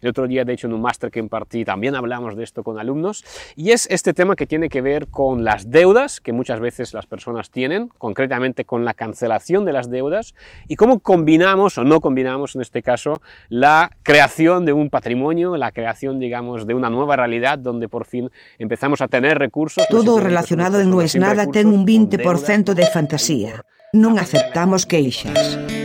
[0.00, 2.78] El otro día, de hecho, en un máster que impartí también hablamos de esto con
[2.78, 3.24] alumnos,
[3.56, 7.06] y es este tema que tiene que ver con las deudas que muchas veces las
[7.06, 10.34] personas tienen, concretamente con la cancelación de las deudas,
[10.68, 15.72] y cómo combinamos o no combinamos, en este caso, la creación de un patrimonio, la
[15.72, 19.86] creación, digamos, de una nueva realidad donde por fin empezamos a tener recursos.
[19.88, 23.64] Todo relacionado en No es Nada ten un 20% de fantasía.
[23.92, 25.79] Non aceptamos queixas.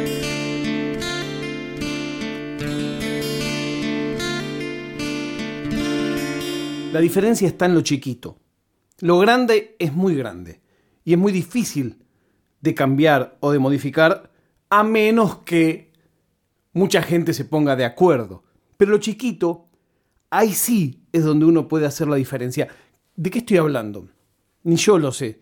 [6.96, 8.40] La diferencia está en lo chiquito.
[9.02, 10.62] Lo grande es muy grande
[11.04, 12.02] y es muy difícil
[12.62, 14.32] de cambiar o de modificar
[14.70, 15.92] a menos que
[16.72, 18.46] mucha gente se ponga de acuerdo.
[18.78, 19.68] Pero lo chiquito,
[20.30, 22.70] ahí sí es donde uno puede hacer la diferencia.
[23.18, 24.08] ¿De qué estoy hablando?
[24.64, 25.42] Ni yo lo sé.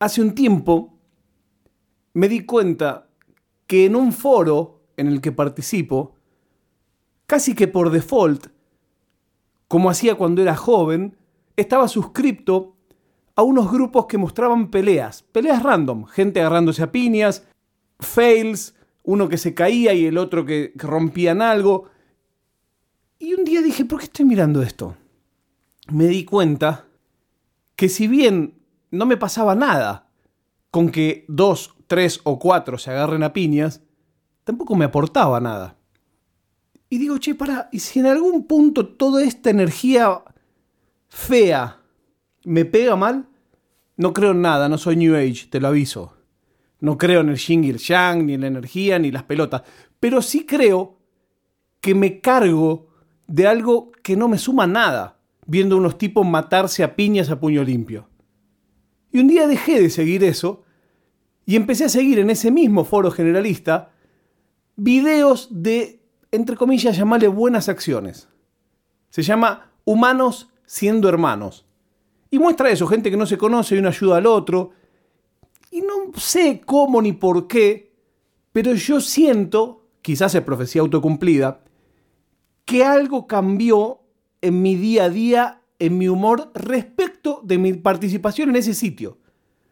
[0.00, 0.98] Hace un tiempo
[2.12, 3.08] me di cuenta
[3.66, 6.14] que en un foro en el que participo,
[7.24, 8.48] casi que por default,
[9.72, 11.16] como hacía cuando era joven,
[11.56, 12.76] estaba suscripto
[13.34, 17.48] a unos grupos que mostraban peleas, peleas random, gente agarrándose a piñas,
[17.98, 21.88] fails, uno que se caía y el otro que, rompían algo.
[23.18, 24.94] Y un día dije, ¿por qué estoy mirando esto?
[25.90, 26.84] Me di cuenta
[27.74, 30.10] que si bien no me pasaba nada
[30.70, 33.80] con que dos, tres o cuatro se agarren a piñas,
[34.44, 35.78] tampoco me aportaba nada.
[36.92, 40.22] Y digo, che, para, ¿y si en algún punto toda esta energía
[41.08, 41.80] fea
[42.44, 43.30] me pega mal?
[43.96, 46.12] No creo en nada, no soy New Age, te lo aviso.
[46.80, 49.62] No creo en el Xing y el ni en la energía, ni las pelotas.
[50.00, 50.98] Pero sí creo
[51.80, 52.88] que me cargo
[53.26, 57.64] de algo que no me suma nada, viendo unos tipos matarse a piñas a puño
[57.64, 58.06] limpio.
[59.10, 60.64] Y un día dejé de seguir eso
[61.46, 63.92] y empecé a seguir en ese mismo foro generalista
[64.76, 66.01] videos de
[66.32, 68.28] entre comillas, llamarle buenas acciones.
[69.10, 71.66] Se llama Humanos siendo hermanos.
[72.30, 74.70] Y muestra eso, gente que no se conoce y uno ayuda al otro.
[75.70, 77.92] Y no sé cómo ni por qué,
[78.52, 81.62] pero yo siento, quizás es profecía autocumplida,
[82.64, 84.00] que algo cambió
[84.40, 89.18] en mi día a día, en mi humor, respecto de mi participación en ese sitio.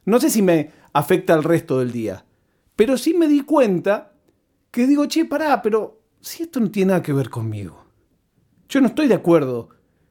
[0.05, 2.27] No sé si me afecta al resto del día,
[2.77, 4.13] pero sí me di cuenta
[4.71, 7.85] que digo, che, pará, pero si esto no tiene nada que ver conmigo.
[8.69, 9.71] Yo no estoy de acuerdo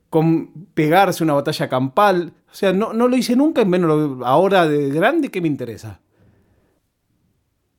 [0.10, 2.34] con pegarse una batalla campal.
[2.52, 6.02] O sea, no, lo hice nunca, en menos ahora de grande, ¿qué me interesa?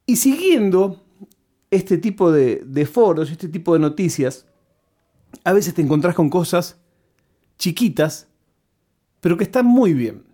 [0.07, 1.03] Y siguiendo
[1.71, 4.47] este tipo de, de foros, este tipo de noticias,
[5.45, 6.81] a veces te encontrás con cosas
[7.59, 8.29] chiquitas,
[9.21, 10.25] pero que están muy bien.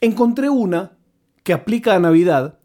[0.00, 0.96] Encontré una
[1.42, 2.58] que aplica a Navidad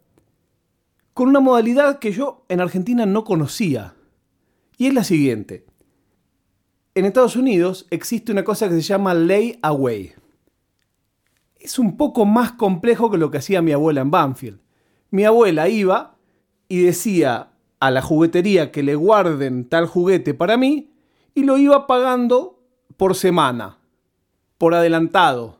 [1.14, 3.94] con una modalidad que yo en Argentina no conocía.
[4.76, 5.64] Y es la siguiente.
[6.94, 10.12] En Estados Unidos existe una cosa que se llama lay away.
[11.58, 14.60] Es un poco más complejo que lo que hacía mi abuela en Banfield.
[15.10, 16.16] Mi abuela iba
[16.68, 20.92] y decía a la juguetería que le guarden tal juguete para mí
[21.34, 22.62] y lo iba pagando
[22.96, 23.78] por semana,
[24.58, 25.58] por adelantado.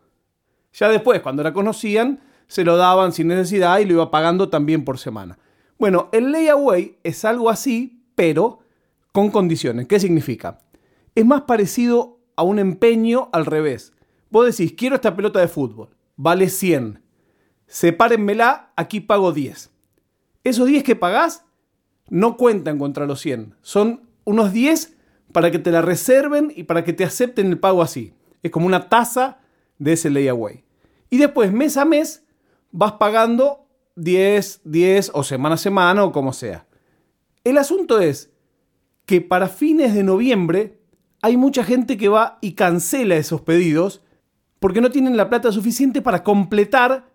[0.73, 4.85] Ya después, cuando la conocían, se lo daban sin necesidad y lo iba pagando también
[4.85, 5.39] por semana.
[5.79, 8.61] Bueno, el layaway es algo así, pero
[9.15, 9.87] con condiciones.
[9.87, 10.59] ¿Qué significa?
[11.15, 13.93] Es más parecido a un empeño al revés.
[14.29, 17.01] Vos decís, quiero esta pelota de fútbol, vale 100.
[17.69, 19.71] Sepárenmela, aquí pago 10.
[20.43, 21.45] Esos 10 que pagás
[22.09, 23.55] no cuentan contra los 100.
[23.63, 24.97] Son unos 10
[25.31, 28.15] para que te la reserven y para que te acepten el pago así.
[28.43, 29.39] Es como una tasa
[29.79, 30.65] de ese layaway.
[31.09, 32.25] Y después, mes a mes,
[32.73, 36.67] vas pagando 10, 10 o semana a semana o como sea.
[37.45, 38.34] El asunto es,
[39.07, 40.79] que para fines de noviembre
[41.23, 44.03] hay mucha gente que va y cancela esos pedidos
[44.59, 47.11] porque no tienen la plata suficiente para completar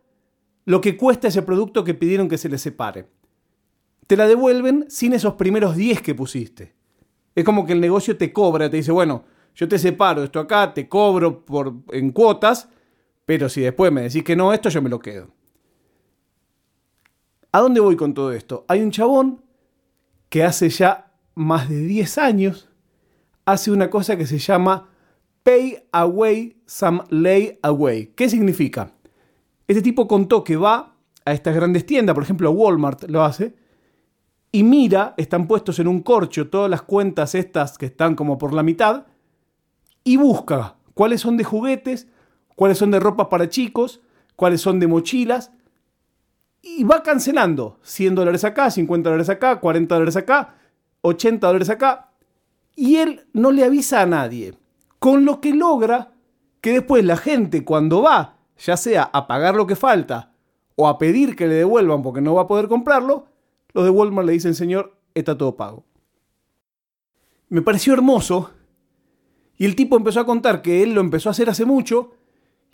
[0.66, 3.08] lo que cuesta ese producto que pidieron que se les separe.
[4.08, 6.76] Te la devuelven sin esos primeros 10 que pusiste.
[7.36, 9.24] Es como que el negocio te cobra, te dice, bueno,
[9.56, 12.70] yo te separo esto acá, te cobro por, en cuotas,
[13.26, 15.30] pero si después me decís que no, esto yo me lo quedo.
[17.52, 18.66] ¿A dónde voy con todo esto?
[18.68, 19.42] Hay un chabón
[20.30, 21.09] que hace ya
[21.40, 22.70] más de 10 años,
[23.46, 24.90] hace una cosa que se llama
[25.44, 28.08] Pay Away Some Lay Away.
[28.08, 28.92] ¿Qué significa?
[29.66, 33.56] Este tipo contó que va a estas grandes tiendas, por ejemplo Walmart lo hace,
[34.52, 38.54] y mira, están puestos en un corcho todas las cuentas estas que están como por
[38.54, 39.06] la mitad,
[40.04, 42.08] y busca cuáles son de juguetes,
[42.56, 44.02] cuáles son de ropa para chicos,
[44.36, 45.52] cuáles son de mochilas,
[46.62, 50.56] y va cancelando 100 dólares acá, 50 dólares acá, 40 dólares acá,
[51.02, 52.12] 80 dólares acá.
[52.76, 54.54] y él no le avisa a nadie,
[55.00, 56.14] con lo que logra
[56.62, 60.34] que después la gente cuando va, ya sea a pagar lo que falta
[60.76, 63.28] o a pedir que le devuelvan porque no va a poder comprarlo,
[63.74, 65.84] los de Walmart le dicen, señor, está todo pago.
[67.50, 68.52] Me pareció hermoso
[69.58, 72.12] y el tipo empezó a contar que él lo empezó a hacer hace mucho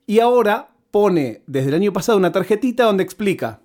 [0.05, 3.61] y ahora pone desde el año pasado una tarjetita donde explica,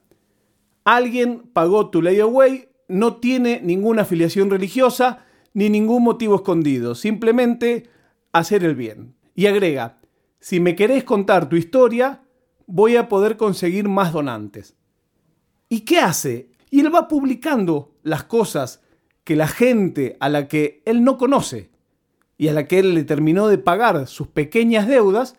[0.84, 7.88] alguien pagó tu layaway, no tiene ninguna afiliación religiosa ni ningún motivo escondido, simplemente
[8.32, 9.14] hacer el bien.
[9.34, 9.98] Y agrega,
[10.38, 12.22] si me querés contar tu historia,
[12.66, 14.76] voy a poder conseguir más donantes.
[15.68, 16.50] ¿Y qué hace?
[16.70, 18.82] Y él va publicando las cosas
[19.24, 21.70] que la gente a la que él no conoce
[22.36, 25.36] y a la que él le terminó de pagar sus pequeñas deudas,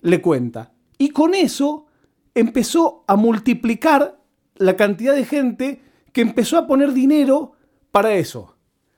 [0.00, 0.72] le cuenta.
[0.98, 1.86] Y con eso
[2.34, 4.20] empezó a multiplicar
[4.56, 5.80] la cantidad de gente
[6.14, 7.52] que empezó a poner dinero
[7.90, 8.56] para eso.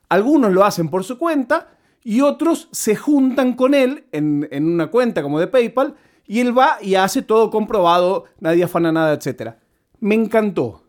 [0.09, 1.71] Algunos lo hacen por su cuenta
[2.05, 5.97] y otros se juntan con él en, una cuenta como de PayPal
[6.27, 9.55] y él va y hace todo comprobado, nadie afana nada, etc.
[9.99, 10.85] Me encantó.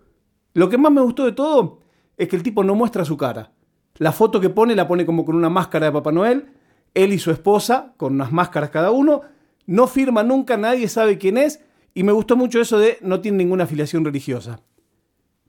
[0.53, 1.79] Lo que más me gustó de todo
[2.17, 3.53] es que el tipo no muestra su cara.
[3.95, 6.51] La foto que pone la pone como con una máscara de Papá Noel,
[6.93, 9.21] él y su esposa con unas máscaras cada uno,
[9.65, 11.63] no firma nunca, nadie sabe quién es
[11.93, 14.59] y me gustó mucho eso de no tiene ninguna afiliación religiosa.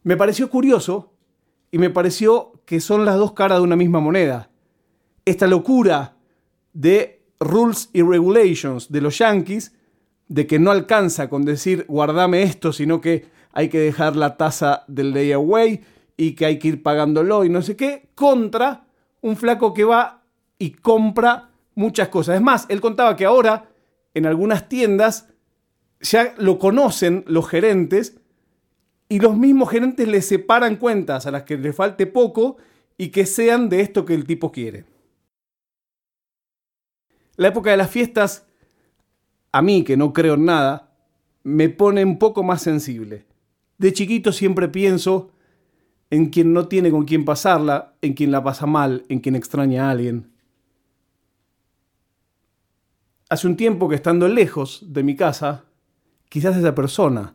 [0.02, 1.12] Me pareció curioso
[1.70, 4.50] y me pareció que son las dos caras de una misma moneda
[5.28, 6.16] esta locura
[6.72, 9.74] de rules y regulations de los yankees,
[10.28, 14.84] de que no alcanza con decir guardame esto, sino que hay que dejar la tasa
[14.88, 15.82] del layaway
[16.16, 18.86] y que hay que ir pagándolo y no sé qué, contra
[19.20, 20.22] un flaco que va
[20.58, 22.36] y compra muchas cosas.
[22.36, 23.68] Es más, él contaba que ahora
[24.14, 25.28] en algunas tiendas
[26.00, 28.18] ya lo conocen los gerentes
[29.08, 32.58] y los mismos gerentes le separan cuentas a las que le falte poco
[32.96, 34.84] y que sean de esto que el tipo quiere.
[37.36, 38.46] La época de las fiestas,
[39.52, 40.92] a mí que no creo en nada,
[41.44, 43.24] me pone un poco más sensible.
[43.78, 45.30] De chiquito siempre pienso
[46.10, 49.86] en quien no tiene con quién pasarla, en quien la pasa mal, en quien extraña
[49.86, 50.32] a alguien.
[53.30, 55.64] Hace un tiempo que estando lejos de mi casa,
[56.28, 57.34] quizás esa persona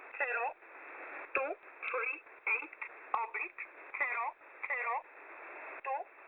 [5.83, 6.20] partout.